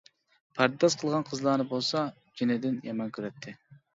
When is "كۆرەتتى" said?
3.19-3.57